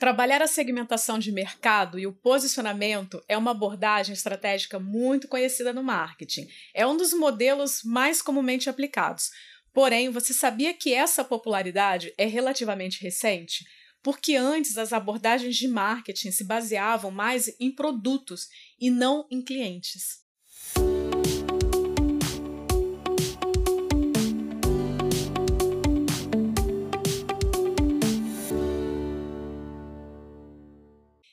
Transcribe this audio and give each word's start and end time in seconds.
Trabalhar 0.00 0.40
a 0.40 0.46
segmentação 0.46 1.18
de 1.18 1.30
mercado 1.30 1.98
e 1.98 2.06
o 2.06 2.12
posicionamento 2.14 3.22
é 3.28 3.36
uma 3.36 3.50
abordagem 3.50 4.14
estratégica 4.14 4.78
muito 4.78 5.28
conhecida 5.28 5.74
no 5.74 5.82
marketing. 5.82 6.48
É 6.72 6.86
um 6.86 6.96
dos 6.96 7.12
modelos 7.12 7.82
mais 7.84 8.22
comumente 8.22 8.70
aplicados. 8.70 9.28
Porém, 9.74 10.08
você 10.08 10.32
sabia 10.32 10.72
que 10.72 10.94
essa 10.94 11.22
popularidade 11.22 12.14
é 12.16 12.24
relativamente 12.24 13.02
recente? 13.02 13.62
Porque 14.02 14.36
antes 14.36 14.78
as 14.78 14.94
abordagens 14.94 15.54
de 15.54 15.68
marketing 15.68 16.30
se 16.30 16.44
baseavam 16.44 17.10
mais 17.10 17.54
em 17.60 17.70
produtos 17.70 18.48
e 18.80 18.88
não 18.88 19.26
em 19.30 19.42
clientes. 19.42 20.20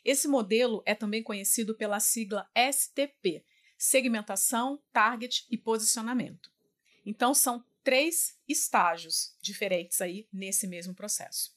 Esse 0.07 0.27
modelo 0.27 0.81
é 0.85 0.95
também 0.95 1.21
conhecido 1.21 1.75
pela 1.75 1.99
sigla 1.99 2.49
STP 2.55 3.43
segmentação, 3.77 4.81
target 4.91 5.45
e 5.51 5.57
posicionamento. 5.57 6.49
Então, 7.05 7.33
são 7.33 7.63
três 7.83 8.37
estágios 8.47 9.35
diferentes 9.41 10.01
aí 10.01 10.27
nesse 10.33 10.65
mesmo 10.65 10.95
processo. 10.95 11.55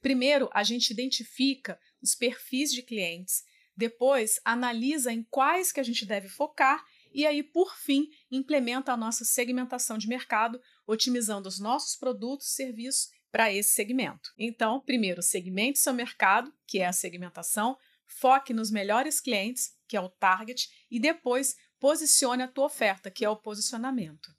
Primeiro, 0.00 0.48
a 0.52 0.62
gente 0.62 0.90
identifica 0.90 1.80
os 2.00 2.14
perfis 2.14 2.70
de 2.70 2.82
clientes, 2.82 3.44
depois 3.76 4.38
analisa 4.44 5.12
em 5.12 5.22
quais 5.24 5.72
que 5.72 5.80
a 5.80 5.82
gente 5.82 6.06
deve 6.06 6.28
focar 6.28 6.84
e 7.12 7.26
aí, 7.26 7.42
por 7.42 7.74
fim, 7.76 8.10
implementa 8.30 8.92
a 8.92 8.96
nossa 8.96 9.24
segmentação 9.24 9.96
de 9.96 10.06
mercado, 10.06 10.60
otimizando 10.86 11.48
os 11.48 11.58
nossos 11.58 11.96
produtos 11.96 12.48
e 12.48 12.54
serviços 12.54 13.10
para 13.32 13.52
esse 13.52 13.70
segmento. 13.70 14.32
Então, 14.38 14.80
primeiro, 14.80 15.22
segmente 15.22 15.78
seu 15.78 15.92
mercado, 15.92 16.52
que 16.66 16.78
é 16.78 16.86
a 16.86 16.92
segmentação, 16.92 17.76
foque 18.06 18.52
nos 18.52 18.70
melhores 18.70 19.20
clientes, 19.20 19.74
que 19.88 19.96
é 19.96 20.00
o 20.00 20.08
target, 20.08 20.68
e 20.90 20.98
depois 20.98 21.56
posicione 21.78 22.42
a 22.42 22.48
tua 22.48 22.66
oferta, 22.66 23.10
que 23.10 23.24
é 23.24 23.30
o 23.30 23.36
posicionamento. 23.36 24.34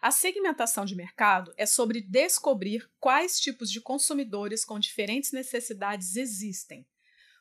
A 0.00 0.10
segmentação 0.10 0.86
de 0.86 0.96
mercado 0.96 1.52
é 1.58 1.66
sobre 1.66 2.00
descobrir 2.00 2.90
quais 2.98 3.38
tipos 3.38 3.70
de 3.70 3.82
consumidores 3.82 4.64
com 4.64 4.78
diferentes 4.78 5.30
necessidades 5.30 6.16
existem. 6.16 6.86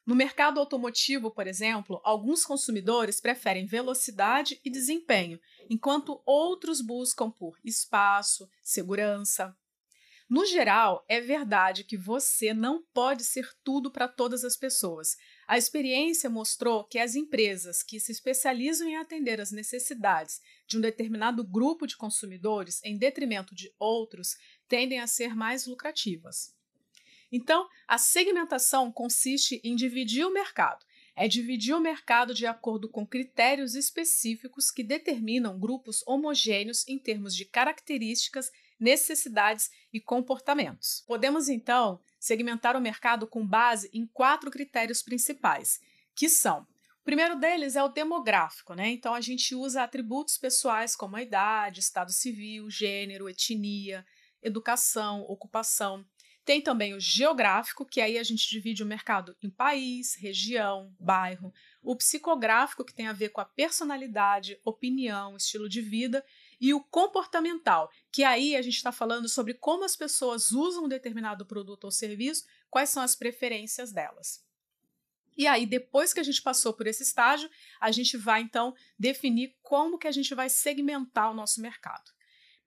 No 0.06 0.16
mercado 0.16 0.60
automotivo, 0.60 1.32
por 1.32 1.48
exemplo, 1.48 2.02
alguns 2.04 2.44
consumidores 2.44 3.22
preferem 3.22 3.66
velocidade 3.66 4.60
e 4.66 4.70
desempenho, 4.70 5.40
enquanto 5.70 6.22
outros 6.26 6.82
buscam 6.82 7.30
por 7.30 7.58
espaço, 7.64 8.50
segurança, 8.62 9.56
no 10.30 10.46
geral, 10.46 11.04
é 11.10 11.20
verdade 11.20 11.84
que 11.84 11.98
você 11.98 12.54
não 12.54 12.84
pode 12.94 13.24
ser 13.24 13.50
tudo 13.64 13.90
para 13.90 14.08
todas 14.08 14.44
as 14.44 14.56
pessoas. 14.56 15.18
A 15.48 15.58
experiência 15.58 16.30
mostrou 16.30 16.84
que 16.84 17.00
as 17.00 17.16
empresas 17.16 17.82
que 17.82 18.00
se 18.00 18.12
especializam 18.12 18.88
em 18.88 18.96
atender 18.96 19.42
as 19.42 19.52
necessidades 19.52 20.40
de 20.68 20.78
um 20.78 20.82
determinado 20.82 21.44
grupo 21.44 21.88
de 21.88 21.98
consumidores 21.98 22.80
em 22.84 22.96
detrimento 22.96 23.56
de 23.56 23.74
outros 23.80 24.38
tendem 24.68 25.00
a 25.00 25.08
ser 25.08 25.36
mais 25.36 25.66
lucrativas. 25.66 26.56
Então, 27.32 27.68
a 27.88 27.98
segmentação 27.98 28.92
consiste 28.92 29.60
em 29.64 29.76
dividir 29.76 30.26
o 30.26 30.34
mercado. 30.34 30.86
É 31.16 31.28
dividir 31.28 31.74
o 31.74 31.82
mercado 31.82 32.36
de 32.36 32.46
acordo 32.46 32.88
com 32.88 33.06
critérios 33.06 33.74
específicos 33.74 34.70
que 34.70 34.84
determinam 34.84 35.60
grupos 35.60 36.04
homogêneos 36.08 36.88
em 36.88 37.00
termos 37.00 37.36
de 37.36 37.46
características 37.46 38.52
necessidades 38.80 39.70
e 39.92 40.00
comportamentos. 40.00 41.04
Podemos 41.08 41.50
então 41.50 42.00
segmentar 42.20 42.76
o 42.76 42.82
mercado 42.82 43.28
com 43.28 43.46
base 43.46 43.90
em 43.94 44.06
quatro 44.08 44.50
critérios 44.50 45.02
principais, 45.02 45.80
que 46.16 46.30
são 46.30 46.66
o 47.02 47.04
primeiro 47.10 47.40
deles 47.40 47.76
é 47.76 47.84
o 47.84 47.88
demográfico, 47.90 48.76
né? 48.76 48.90
Então 48.90 49.16
a 49.16 49.22
gente 49.22 49.56
usa 49.56 49.84
atributos 49.84 50.38
pessoais 50.38 50.96
como 50.96 51.16
a 51.16 51.24
idade, 51.24 51.80
estado 51.80 52.12
civil, 52.12 52.70
gênero, 52.70 53.30
etnia, 53.30 54.06
educação, 54.44 55.22
ocupação. 55.22 56.06
Tem 56.49 56.60
também 56.60 56.95
o 56.95 56.99
geográfico, 56.99 57.86
que 57.86 58.02
aí 58.02 58.17
a 58.17 58.23
gente 58.23 58.49
divide 58.49 58.82
o 58.82 58.86
mercado 58.87 59.37
em 59.39 59.52
país, 59.52 60.15
região, 60.15 60.92
bairro. 60.99 61.54
O 61.80 61.95
psicográfico, 61.95 62.83
que 62.83 62.92
tem 62.92 63.05
a 63.05 63.14
ver 63.14 63.30
com 63.30 63.39
a 63.39 63.45
personalidade, 63.45 64.59
opinião, 64.65 65.38
estilo 65.38 65.70
de 65.70 65.80
vida 65.80 66.26
e 66.59 66.73
o 66.73 66.83
comportamental, 66.83 67.92
que 68.11 68.23
aí 68.23 68.55
a 68.55 68.64
gente 68.64 68.77
está 68.77 68.92
falando 68.92 69.30
sobre 69.30 69.54
como 69.54 69.86
as 69.86 69.95
pessoas 69.95 70.52
usam 70.52 70.86
um 70.86 70.88
determinado 70.88 71.45
produto 71.45 71.83
ou 71.83 71.92
serviço, 71.92 72.48
quais 72.67 72.89
são 72.89 73.04
as 73.04 73.15
preferências 73.15 73.92
delas. 73.92 74.43
E 75.38 75.45
aí, 75.45 75.67
depois 75.67 76.14
que 76.14 76.20
a 76.20 76.23
gente 76.23 76.42
passou 76.42 76.73
por 76.73 76.88
esse 76.88 77.04
estágio, 77.04 77.48
a 77.80 77.92
gente 77.92 78.17
vai 78.17 78.42
então 78.42 78.73
definir 78.98 79.55
como 79.61 79.99
que 79.99 80.08
a 80.08 80.11
gente 80.11 80.33
vai 80.33 80.49
segmentar 80.49 81.30
o 81.30 81.36
nosso 81.36 81.61
mercado. 81.61 82.09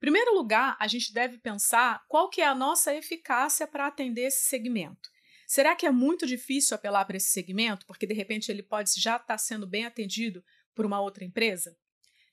Primeiro 0.03 0.33
lugar, 0.33 0.75
a 0.81 0.85
gente 0.85 1.13
deve 1.13 1.37
pensar 1.37 2.03
qual 2.09 2.29
que 2.29 2.41
é 2.41 2.45
a 2.45 2.53
nossa 2.53 2.93
eficácia 2.93 3.65
para 3.65 3.87
atender 3.87 4.23
esse 4.23 4.49
segmento. 4.49 5.09
Será 5.47 5.77
que 5.77 5.85
é 5.85 5.91
muito 5.91 6.27
difícil 6.27 6.75
apelar 6.75 7.05
para 7.05 7.15
esse 7.15 7.29
segmento, 7.29 7.85
porque 7.85 8.05
de 8.05 8.13
repente 8.13 8.51
ele 8.51 8.61
pode 8.61 8.89
já 8.97 9.15
estar 9.15 9.25
tá 9.25 9.37
sendo 9.37 9.65
bem 9.65 9.85
atendido 9.85 10.43
por 10.75 10.85
uma 10.85 10.99
outra 10.99 11.23
empresa? 11.23 11.73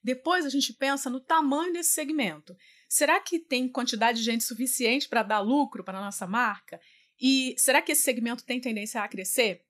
Depois 0.03 0.45
a 0.45 0.49
gente 0.49 0.73
pensa 0.73 1.09
no 1.09 1.21
tamanho 1.21 1.73
desse 1.73 1.91
segmento. 1.91 2.57
Será 2.89 3.21
que 3.21 3.39
tem 3.39 3.69
quantidade 3.69 4.19
de 4.19 4.25
gente 4.25 4.43
suficiente 4.43 5.09
para 5.09 5.23
dar 5.23 5.39
lucro 5.39 5.85
para 5.85 5.97
a 5.97 6.05
nossa 6.05 6.27
marca? 6.27 6.81
E 7.21 7.55
será 7.57 7.81
que 7.81 7.93
esse 7.93 8.03
segmento 8.03 8.45
tem 8.45 8.61
tendência 8.61 9.01
a 9.01 9.07
crescer? 9.07 9.65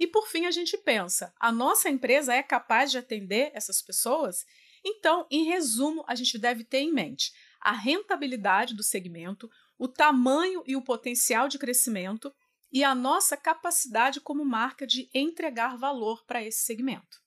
E 0.00 0.08
por 0.08 0.26
fim, 0.26 0.46
a 0.46 0.50
gente 0.50 0.76
pensa: 0.78 1.32
a 1.38 1.52
nossa 1.52 1.88
empresa 1.88 2.34
é 2.34 2.42
capaz 2.42 2.90
de 2.90 2.98
atender 2.98 3.52
essas 3.54 3.80
pessoas? 3.80 4.44
Então, 4.88 5.26
em 5.28 5.42
resumo, 5.42 6.04
a 6.06 6.14
gente 6.14 6.38
deve 6.38 6.62
ter 6.62 6.78
em 6.78 6.92
mente 6.92 7.32
a 7.60 7.72
rentabilidade 7.72 8.72
do 8.72 8.84
segmento, 8.84 9.50
o 9.76 9.88
tamanho 9.88 10.62
e 10.64 10.76
o 10.76 10.82
potencial 10.82 11.48
de 11.48 11.58
crescimento 11.58 12.32
e 12.70 12.84
a 12.84 12.94
nossa 12.94 13.36
capacidade 13.36 14.20
como 14.20 14.44
marca 14.44 14.86
de 14.86 15.10
entregar 15.12 15.76
valor 15.76 16.24
para 16.24 16.40
esse 16.40 16.60
segmento. 16.60 17.20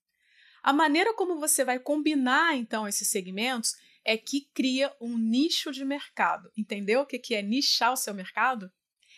A 0.64 0.72
maneira 0.72 1.14
como 1.14 1.38
você 1.38 1.66
vai 1.66 1.80
combinar 1.80 2.56
então 2.56 2.88
esses 2.88 3.10
segmentos 3.10 3.74
é 4.06 4.16
que 4.16 4.50
cria 4.54 4.96
um 5.02 5.18
nicho 5.18 5.70
de 5.70 5.84
mercado. 5.84 6.50
Entendeu 6.56 7.02
o 7.02 7.06
que 7.06 7.36
é 7.36 7.42
nichar 7.42 7.92
o 7.92 7.98
seu 7.98 8.14
mercado? 8.14 8.72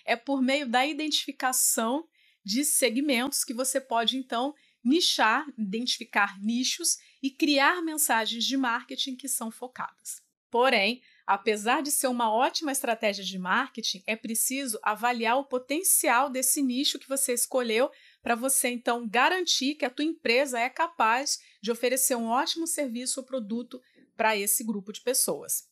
É 0.03 0.15
por 0.15 0.41
meio 0.41 0.67
da 0.67 0.83
identificação 0.83 2.07
de 2.43 2.63
segmentos 2.63 3.43
que 3.43 3.53
você 3.53 3.79
pode 3.79 4.17
então 4.17 4.53
nichar, 4.83 5.45
identificar 5.57 6.39
nichos 6.41 6.97
e 7.21 7.29
criar 7.29 7.81
mensagens 7.81 8.43
de 8.43 8.57
marketing 8.57 9.15
que 9.15 9.27
são 9.27 9.51
focadas. 9.51 10.21
Porém, 10.49 11.01
apesar 11.25 11.81
de 11.81 11.91
ser 11.91 12.07
uma 12.07 12.29
ótima 12.29 12.73
estratégia 12.73 13.23
de 13.23 13.39
marketing, 13.39 14.03
é 14.05 14.17
preciso 14.17 14.77
avaliar 14.83 15.37
o 15.37 15.45
potencial 15.45 16.29
desse 16.29 16.61
nicho 16.61 16.99
que 16.99 17.07
você 17.07 17.33
escolheu 17.33 17.89
para 18.21 18.35
você 18.35 18.67
então 18.67 19.07
garantir 19.07 19.75
que 19.75 19.85
a 19.85 19.89
tua 19.89 20.03
empresa 20.03 20.59
é 20.59 20.69
capaz 20.69 21.39
de 21.61 21.71
oferecer 21.71 22.15
um 22.15 22.27
ótimo 22.27 22.67
serviço 22.67 23.21
ou 23.21 23.25
produto 23.25 23.81
para 24.17 24.35
esse 24.35 24.63
grupo 24.63 24.91
de 24.91 24.99
pessoas. 24.99 25.69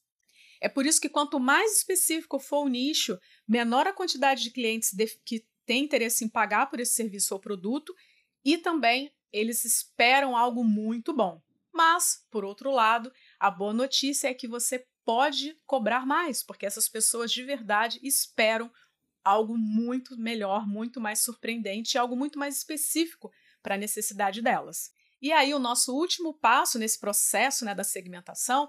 É 0.62 0.70
por 0.70 0.86
isso 0.86 1.00
que 1.00 1.10
quanto 1.10 1.40
mais 1.40 1.78
específico 1.78 2.40
for 2.40 2.66
o 2.66 2.68
nicho, 2.68 3.20
menor 3.48 3.86
a 3.86 3.94
quantidade 3.94 4.44
de 4.44 4.52
clientes 4.52 4.96
que 5.26 5.46
têm 5.70 5.84
interesse 5.84 6.26
em 6.26 6.28
pagar 6.28 6.66
por 6.66 6.80
esse 6.80 6.94
serviço 6.94 7.32
ou 7.36 7.40
produto 7.40 7.96
e 8.44 8.58
também 8.58 9.14
eles 9.32 9.64
esperam 9.64 10.36
algo 10.36 10.64
muito 10.64 11.14
bom. 11.14 11.40
Mas, 11.72 12.26
por 12.32 12.44
outro 12.44 12.72
lado, 12.72 13.14
a 13.40 13.52
boa 13.52 13.72
notícia 13.72 14.30
é 14.30 14.34
que 14.34 14.48
você 14.48 14.84
pode 15.06 15.56
cobrar 15.68 16.08
mais, 16.08 16.42
porque 16.42 16.66
essas 16.66 16.90
pessoas 16.90 17.32
de 17.32 17.44
verdade 17.44 18.00
esperam 18.02 18.72
algo 19.24 19.56
muito 19.56 20.18
melhor, 20.18 20.68
muito 20.68 21.00
mais 21.00 21.20
surpreendente, 21.20 22.00
algo 22.00 22.16
muito 22.16 22.40
mais 22.40 22.58
específico 22.58 23.32
para 23.62 23.76
a 23.76 23.78
necessidade 23.78 24.42
delas. 24.42 24.90
E 25.22 25.32
aí, 25.32 25.54
o 25.54 25.60
nosso 25.60 25.94
último 25.94 26.34
passo 26.34 26.80
nesse 26.80 27.00
processo 27.00 27.64
né, 27.64 27.76
da 27.76 27.84
segmentação 27.84 28.68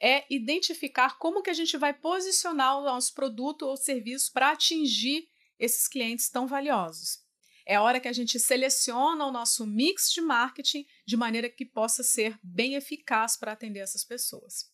é 0.00 0.24
identificar 0.30 1.18
como 1.18 1.42
que 1.42 1.50
a 1.50 1.54
gente 1.54 1.76
vai 1.76 1.92
posicionar 1.92 2.78
o 2.78 2.84
nosso 2.84 3.12
produto 3.12 3.66
ou 3.66 3.76
serviço 3.76 4.32
para 4.32 4.52
atingir 4.52 5.28
esses 5.58 5.88
clientes 5.88 6.28
tão 6.28 6.46
valiosos. 6.46 7.26
É 7.66 7.78
hora 7.78 8.00
que 8.00 8.08
a 8.08 8.12
gente 8.12 8.40
seleciona 8.40 9.26
o 9.26 9.32
nosso 9.32 9.66
mix 9.66 10.10
de 10.10 10.22
marketing 10.22 10.86
de 11.06 11.16
maneira 11.16 11.50
que 11.50 11.66
possa 11.66 12.02
ser 12.02 12.38
bem 12.42 12.74
eficaz 12.74 13.36
para 13.36 13.52
atender 13.52 13.80
essas 13.80 14.04
pessoas. 14.04 14.72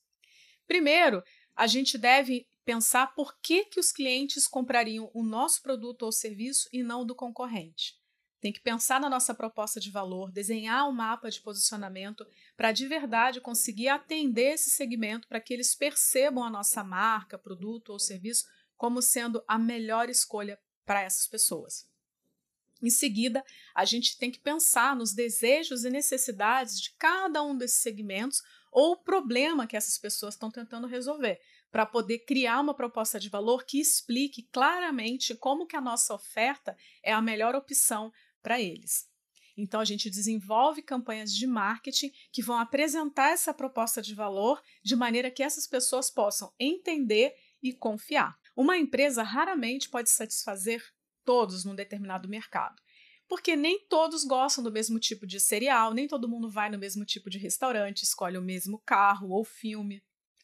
Primeiro, 0.67 1.23
a 1.57 1.67
gente 1.67 1.99
deve 1.99 2.47
pensar 2.65 3.15
por 3.15 3.37
que, 3.41 3.65
que 3.65 3.81
os 3.81 3.93
clientes 3.93 4.47
comprariam 4.47 5.11
o 5.13 5.23
nosso 5.23 5.61
produto 5.61 6.03
ou 6.03 6.13
serviço 6.13 6.69
e 6.73 6.83
não 6.83 7.05
do 7.05 7.15
concorrente. 7.15 7.95
Tem 8.41 8.53
que 8.53 8.61
pensar 8.61 9.01
na 9.01 9.09
nossa 9.09 9.35
proposta 9.35 9.81
de 9.81 9.91
valor, 9.91 10.31
desenhar 10.31 10.89
um 10.89 10.93
mapa 10.93 11.31
de 11.31 11.41
posicionamento 11.41 12.27
para 12.57 12.73
de 12.73 12.87
verdade 12.87 13.41
conseguir 13.41 13.89
atender 13.89 14.53
esse 14.53 14.71
segmento 14.71 15.27
para 15.27 15.41
que 15.41 15.55
eles 15.55 15.75
percebam 15.75 16.45
a 16.45 16.51
nossa 16.51 16.85
marca, 16.85 17.39
produto 17.39 17.91
ou 17.91 17.99
serviço 17.99 18.45
como 18.77 19.01
sendo 19.01 19.43
a 19.49 19.59
melhor 19.59 20.11
escolha 20.11 20.61
para 20.85 21.03
essas 21.03 21.27
pessoas. 21.27 21.89
Em 22.83 22.91
seguida, 22.91 23.43
a 23.75 23.85
gente 23.85 24.19
tem 24.19 24.31
que 24.31 24.39
pensar 24.39 24.95
nos 24.95 25.15
desejos 25.15 25.85
e 25.85 25.91
necessidades 25.91 26.81
de 26.81 26.93
cada 26.99 27.43
um 27.43 27.57
desses 27.57 27.81
segmentos 27.81 28.43
ou 28.71 28.93
o 28.93 28.97
problema 28.97 29.67
que 29.67 29.77
essas 29.77 29.97
pessoas 29.97 30.35
estão 30.35 30.51
tentando 30.51 30.87
resolver, 30.87 31.41
para 31.71 31.87
poder 31.87 32.21
criar 32.21 32.61
uma 32.61 32.75
proposta 32.75 33.19
de 33.19 33.29
valor 33.29 33.65
que 33.65 33.81
explique 33.81 34.43
claramente 34.53 35.35
como 35.35 35.67
que 35.67 35.77
a 35.77 35.81
nossa 35.81 36.13
oferta 36.13 36.77
é 37.03 37.13
a 37.13 37.23
melhor 37.23 37.55
opção 37.55 38.13
para 38.43 38.61
eles. 38.61 39.09
Então 39.57 39.81
a 39.81 39.85
gente 39.85 40.11
desenvolve 40.11 40.83
campanhas 40.83 41.33
de 41.33 41.47
marketing 41.47 42.13
que 42.33 42.43
vão 42.43 42.59
apresentar 42.59 43.31
essa 43.31 43.55
proposta 43.55 44.03
de 44.03 44.15
valor 44.15 44.61
de 44.83 44.97
maneira 44.97 45.31
que 45.31 45.43
essas 45.43 45.67
pessoas 45.67 46.11
possam 46.11 46.53
entender 46.59 47.35
e 47.63 47.73
confiar. 47.73 48.37
Uma 48.56 48.79
empresa 48.79 49.23
raramente 49.23 49.89
pode 49.89 50.11
satisfazer 50.11 50.83
todos 51.25 51.65
num 51.65 51.75
determinado 51.75 52.29
mercado. 52.29 52.81
Porque 53.27 53.56
nem 53.56 53.87
todos 53.89 54.25
gostam 54.25 54.62
do 54.62 54.71
mesmo 54.71 54.99
tipo 54.99 55.27
de 55.27 55.41
cereal, 55.41 55.95
nem 55.95 56.06
todo 56.06 56.29
mundo 56.29 56.51
vai 56.51 56.71
no 56.71 56.79
mesmo 56.79 57.05
tipo 57.05 57.31
de 57.31 57.39
restaurante, 57.39 58.03
escolhe 58.03 58.37
o 58.37 58.43
mesmo 58.43 58.79
carro 58.85 59.31
ou 59.31 59.45
filme. 59.45 60.03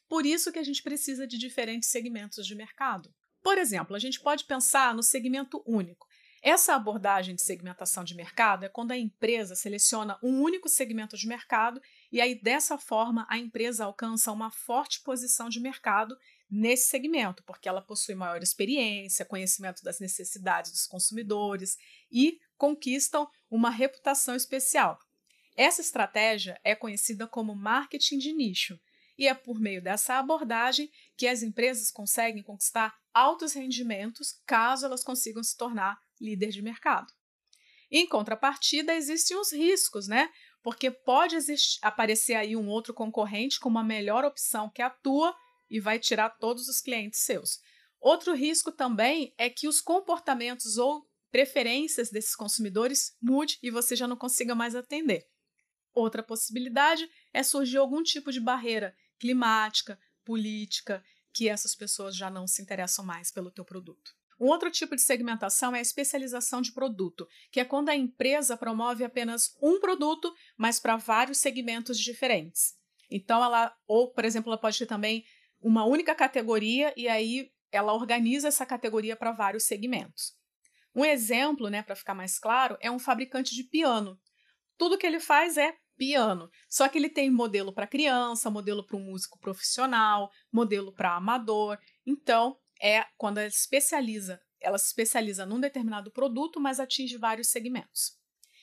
Por 0.08 0.26
isso 0.26 0.50
que 0.50 0.58
a 0.58 0.64
gente 0.64 0.82
precisa 0.82 1.26
de 1.26 1.38
diferentes 1.38 1.90
segmentos 1.90 2.46
de 2.46 2.54
mercado. 2.54 3.14
Por 3.42 3.58
exemplo, 3.58 3.94
a 3.94 3.98
gente 3.98 4.20
pode 4.20 4.44
pensar 4.44 4.94
no 4.94 5.02
segmento 5.02 5.62
único. 5.66 6.06
Essa 6.42 6.74
abordagem 6.74 7.34
de 7.34 7.42
segmentação 7.42 8.02
de 8.02 8.14
mercado 8.14 8.64
é 8.64 8.68
quando 8.68 8.92
a 8.92 8.98
empresa 8.98 9.54
seleciona 9.54 10.18
um 10.22 10.40
único 10.40 10.68
segmento 10.68 11.16
de 11.16 11.28
mercado 11.28 11.80
e 12.10 12.20
aí 12.20 12.40
dessa 12.40 12.76
forma 12.76 13.26
a 13.28 13.38
empresa 13.38 13.84
alcança 13.84 14.32
uma 14.32 14.50
forte 14.50 15.02
posição 15.02 15.48
de 15.48 15.60
mercado 15.60 16.16
nesse 16.50 16.88
segmento, 16.88 17.44
porque 17.44 17.68
ela 17.68 17.80
possui 17.80 18.14
maior 18.14 18.42
experiência, 18.42 19.24
conhecimento 19.24 19.82
das 19.82 20.00
necessidades 20.00 20.72
dos 20.72 20.86
consumidores 20.86 21.76
e 22.10 22.38
conquistam 22.56 23.28
uma 23.48 23.70
reputação 23.70 24.34
especial. 24.34 24.98
Essa 25.56 25.80
estratégia 25.80 26.60
é 26.64 26.74
conhecida 26.74 27.26
como 27.26 27.54
marketing 27.54 28.18
de 28.18 28.32
nicho 28.32 28.80
e 29.16 29.28
é 29.28 29.34
por 29.34 29.60
meio 29.60 29.82
dessa 29.82 30.14
abordagem 30.14 30.90
que 31.16 31.26
as 31.26 31.42
empresas 31.42 31.90
conseguem 31.90 32.42
conquistar 32.42 32.96
altos 33.12 33.52
rendimentos 33.52 34.40
caso 34.46 34.86
elas 34.86 35.04
consigam 35.04 35.42
se 35.42 35.56
tornar 35.56 36.00
líder 36.20 36.48
de 36.48 36.62
mercado. 36.62 37.12
Em 37.90 38.06
contrapartida, 38.06 38.94
existem 38.94 39.36
os 39.36 39.52
riscos, 39.52 40.06
né? 40.06 40.30
Porque 40.62 40.90
pode 40.90 41.36
existir, 41.36 41.78
aparecer 41.82 42.34
aí 42.34 42.56
um 42.56 42.68
outro 42.68 42.92
concorrente 42.92 43.58
com 43.58 43.68
uma 43.68 43.84
melhor 43.84 44.24
opção 44.24 44.68
que 44.68 44.82
atua 44.82 45.34
e 45.70 45.80
vai 45.80 45.98
tirar 45.98 46.30
todos 46.30 46.68
os 46.68 46.80
clientes 46.80 47.20
seus. 47.20 47.60
Outro 48.00 48.34
risco 48.34 48.72
também 48.72 49.34
é 49.38 49.48
que 49.48 49.68
os 49.68 49.80
comportamentos 49.80 50.76
ou 50.76 51.06
preferências 51.30 52.10
desses 52.10 52.34
consumidores 52.34 53.16
mude 53.22 53.58
e 53.62 53.70
você 53.70 53.94
já 53.94 54.08
não 54.08 54.16
consiga 54.16 54.54
mais 54.54 54.74
atender. 54.74 55.26
Outra 55.94 56.22
possibilidade 56.22 57.08
é 57.32 57.42
surgir 57.42 57.78
algum 57.78 58.02
tipo 58.02 58.32
de 58.32 58.40
barreira 58.40 58.94
climática, 59.18 59.98
política, 60.24 61.04
que 61.32 61.48
essas 61.48 61.74
pessoas 61.74 62.16
já 62.16 62.30
não 62.30 62.46
se 62.46 62.62
interessam 62.62 63.04
mais 63.04 63.30
pelo 63.30 63.50
teu 63.50 63.64
produto. 63.64 64.19
Um 64.40 64.46
outro 64.46 64.70
tipo 64.70 64.96
de 64.96 65.02
segmentação 65.02 65.76
é 65.76 65.80
a 65.80 65.82
especialização 65.82 66.62
de 66.62 66.72
produto, 66.72 67.28
que 67.52 67.60
é 67.60 67.64
quando 67.64 67.90
a 67.90 67.94
empresa 67.94 68.56
promove 68.56 69.04
apenas 69.04 69.54
um 69.60 69.78
produto, 69.78 70.32
mas 70.56 70.80
para 70.80 70.96
vários 70.96 71.38
segmentos 71.38 71.98
diferentes. 71.98 72.74
Então, 73.10 73.44
ela, 73.44 73.76
ou, 73.86 74.10
por 74.10 74.24
exemplo, 74.24 74.50
ela 74.50 74.60
pode 74.60 74.78
ter 74.78 74.86
também 74.86 75.24
uma 75.60 75.84
única 75.84 76.14
categoria 76.14 76.94
e 76.96 77.06
aí 77.06 77.50
ela 77.70 77.92
organiza 77.92 78.48
essa 78.48 78.64
categoria 78.64 79.14
para 79.14 79.32
vários 79.32 79.64
segmentos. 79.64 80.32
Um 80.94 81.04
exemplo, 81.04 81.68
né, 81.68 81.82
para 81.82 81.94
ficar 81.94 82.14
mais 82.14 82.38
claro, 82.38 82.76
é 82.80 82.90
um 82.90 82.98
fabricante 82.98 83.54
de 83.54 83.64
piano. 83.64 84.18
Tudo 84.78 84.96
que 84.96 85.06
ele 85.06 85.20
faz 85.20 85.58
é 85.58 85.74
piano, 85.96 86.48
só 86.66 86.88
que 86.88 86.96
ele 86.96 87.10
tem 87.10 87.30
modelo 87.30 87.74
para 87.74 87.86
criança, 87.86 88.50
modelo 88.50 88.84
para 88.86 88.96
um 88.96 89.04
músico 89.04 89.38
profissional, 89.38 90.30
modelo 90.50 90.94
para 90.94 91.14
amador. 91.14 91.78
Então, 92.06 92.56
é 92.82 93.04
quando 93.16 93.38
ela 93.38 93.48
especializa, 93.48 94.40
ela 94.60 94.78
se 94.78 94.86
especializa 94.86 95.46
num 95.46 95.60
determinado 95.60 96.10
produto, 96.10 96.60
mas 96.60 96.80
atinge 96.80 97.16
vários 97.16 97.48
segmentos. 97.48 98.18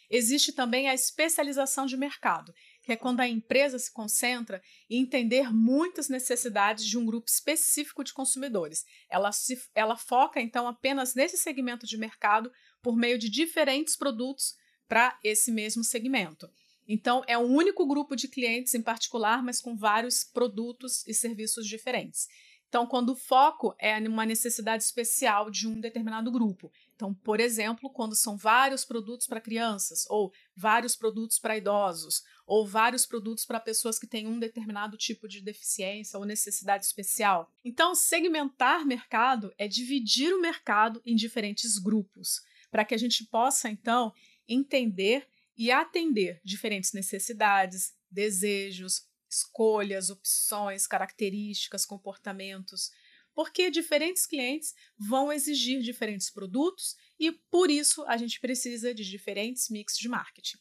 Existe 0.09 0.53
também 0.53 0.87
a 0.87 0.93
especialização 0.93 1.85
de 1.85 1.97
mercado, 1.97 2.53
que 2.81 2.93
é 2.93 2.95
quando 2.95 3.19
a 3.19 3.27
empresa 3.27 3.77
se 3.77 3.91
concentra 3.91 4.61
em 4.89 5.01
entender 5.01 5.53
muitas 5.53 6.07
necessidades 6.07 6.85
de 6.85 6.97
um 6.97 7.05
grupo 7.05 7.29
específico 7.29 8.03
de 8.03 8.13
consumidores. 8.13 8.85
Ela, 9.09 9.31
se, 9.33 9.61
ela 9.75 9.97
foca, 9.97 10.39
então, 10.39 10.67
apenas 10.67 11.13
nesse 11.13 11.37
segmento 11.37 11.85
de 11.85 11.97
mercado 11.97 12.49
por 12.81 12.95
meio 12.95 13.19
de 13.19 13.29
diferentes 13.29 13.97
produtos 13.97 14.55
para 14.87 15.19
esse 15.23 15.51
mesmo 15.51 15.83
segmento. 15.83 16.49
Então, 16.87 17.21
é 17.27 17.37
um 17.37 17.53
único 17.53 17.85
grupo 17.85 18.15
de 18.15 18.29
clientes 18.29 18.73
em 18.73 18.81
particular, 18.81 19.43
mas 19.43 19.59
com 19.59 19.75
vários 19.75 20.23
produtos 20.23 21.05
e 21.05 21.13
serviços 21.13 21.67
diferentes. 21.67 22.27
Então, 22.69 22.85
quando 22.85 23.11
o 23.11 23.15
foco 23.15 23.73
é 23.79 23.97
uma 23.99 24.25
necessidade 24.25 24.83
especial 24.83 25.49
de 25.49 25.67
um 25.67 25.79
determinado 25.79 26.29
grupo. 26.29 26.71
Então, 26.95 27.13
por 27.13 27.39
exemplo, 27.39 27.89
quando 27.89 28.13
são 28.13 28.35
vários 28.35 28.83
produtos 28.83 29.25
para 29.25 29.39
crianças, 29.39 30.05
ou 30.09 30.33
vários 30.55 30.95
produtos 30.95 31.39
para 31.39 31.57
idosos, 31.57 32.23
ou 32.45 32.67
vários 32.67 33.05
produtos 33.05 33.45
para 33.45 33.59
pessoas 33.59 33.97
que 33.97 34.07
têm 34.07 34.27
um 34.27 34.37
determinado 34.37 34.97
tipo 34.97 35.27
de 35.27 35.41
deficiência 35.41 36.19
ou 36.19 36.25
necessidade 36.25 36.85
especial. 36.85 37.49
Então, 37.63 37.95
segmentar 37.95 38.85
mercado 38.85 39.53
é 39.57 39.67
dividir 39.67 40.33
o 40.33 40.41
mercado 40.41 41.01
em 41.05 41.15
diferentes 41.15 41.77
grupos, 41.77 42.41
para 42.69 42.83
que 42.83 42.93
a 42.93 42.97
gente 42.97 43.23
possa, 43.25 43.69
então, 43.69 44.13
entender 44.47 45.25
e 45.57 45.71
atender 45.71 46.41
diferentes 46.43 46.93
necessidades, 46.93 47.93
desejos, 48.11 49.05
escolhas, 49.29 50.09
opções, 50.09 50.87
características, 50.87 51.85
comportamentos, 51.85 52.91
porque 53.33 53.69
diferentes 53.69 54.25
clientes 54.25 54.73
vão 54.97 55.31
exigir 55.31 55.81
diferentes 55.81 56.29
produtos 56.29 56.95
e 57.19 57.31
por 57.31 57.69
isso 57.69 58.03
a 58.07 58.17
gente 58.17 58.39
precisa 58.39 58.93
de 58.93 59.03
diferentes 59.03 59.69
mix 59.69 59.97
de 59.97 60.09
marketing. 60.09 60.57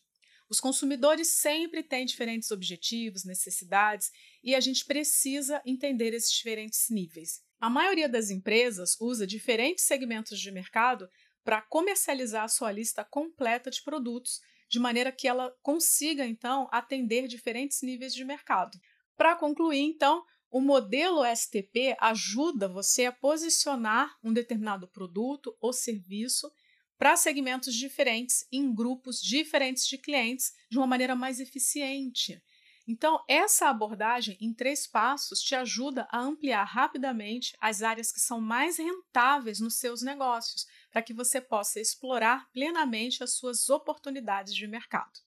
Os 0.49 0.61
consumidores 0.61 1.29
sempre 1.29 1.83
têm 1.83 2.05
diferentes 2.05 2.51
objetivos, 2.51 3.25
necessidades 3.25 4.13
e 4.45 4.55
a 4.55 4.61
gente 4.61 4.85
precisa 4.85 5.61
entender 5.65 6.15
esses 6.15 6.31
diferentes 6.31 6.89
níveis. 6.91 7.43
A 7.59 7.71
maioria 7.71 8.09
das 8.09 8.31
empresas 8.31 8.97
usa 9.01 9.27
diferentes 9.27 9.85
segmentos 9.85 10.39
de 10.39 10.53
mercado 10.53 11.09
para 11.43 11.63
comercializar 11.63 12.45
a 12.45 12.49
sua 12.49 12.71
lista 12.71 13.05
completa 13.05 13.71
de 13.71 13.83
produtos 13.83 14.41
de 14.69 14.79
maneira 14.79 15.13
que 15.13 15.29
ela 15.29 15.53
consiga, 15.63 16.27
então, 16.27 16.69
atender 16.73 17.29
diferentes 17.29 17.83
níveis 17.83 18.15
de 18.15 18.25
mercado. 18.25 18.79
Para 19.17 19.37
concluir, 19.37 19.81
então, 19.81 20.25
o 20.51 20.61
modelo 20.61 21.25
STP 21.25 21.97
ajuda 22.01 22.69
você 22.69 23.07
a 23.07 23.13
posicionar 23.13 24.17
um 24.23 24.33
determinado 24.33 24.89
produto 24.89 25.57
ou 25.61 25.73
serviço 25.73 26.51
para 26.99 27.17
segmentos 27.17 27.75
diferentes, 27.75 28.47
em 28.51 28.75
grupos 28.75 29.21
diferentes 29.21 29.87
de 29.87 29.99
clientes, 29.99 30.53
de 30.71 30.79
uma 30.79 30.87
maneira 30.87 31.15
mais 31.15 31.41
eficiente. 31.41 32.43
Então, 32.89 33.23
essa 33.29 33.69
abordagem 33.69 34.37
em 34.41 34.55
três 34.55 34.87
passos 34.87 35.41
te 35.41 35.57
ajuda 35.57 36.07
a 36.11 36.21
ampliar 36.21 36.63
rapidamente 36.63 37.57
as 37.61 37.83
áreas 37.83 38.13
que 38.13 38.21
são 38.21 38.41
mais 38.41 38.79
rentáveis 38.79 39.59
nos 39.59 39.75
seus 39.79 40.03
negócios, 40.03 40.67
para 40.91 41.03
que 41.03 41.13
você 41.13 41.41
possa 41.41 41.81
explorar 41.81 42.49
plenamente 42.53 43.25
as 43.25 43.35
suas 43.35 43.69
oportunidades 43.69 44.55
de 44.55 44.69
mercado. 44.69 45.19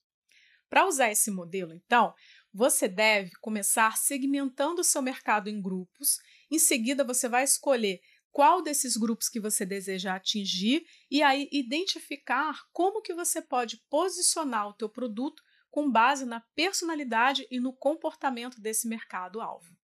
Para 0.70 0.86
usar 0.86 1.10
esse 1.10 1.30
modelo, 1.30 1.74
então, 1.74 2.14
você 2.52 2.88
deve 2.88 3.32
começar 3.40 3.98
segmentando 3.98 4.80
o 4.80 4.84
seu 4.84 5.02
mercado 5.02 5.50
em 5.50 5.60
grupos. 5.60 6.18
Em 6.50 6.58
seguida, 6.58 7.04
você 7.04 7.28
vai 7.28 7.44
escolher 7.44 8.00
qual 8.32 8.62
desses 8.62 8.96
grupos 8.96 9.28
que 9.28 9.40
você 9.40 9.66
deseja 9.66 10.14
atingir 10.14 10.86
e 11.10 11.22
aí 11.22 11.48
identificar 11.52 12.60
como 12.72 13.02
que 13.02 13.12
você 13.12 13.42
pode 13.42 13.82
posicionar 13.90 14.68
o 14.68 14.72
teu 14.72 14.88
produto 14.88 15.42
com 15.70 15.90
base 15.90 16.24
na 16.24 16.40
personalidade 16.54 17.46
e 17.50 17.60
no 17.60 17.72
comportamento 17.72 18.60
desse 18.60 18.88
mercado-alvo. 18.88 19.79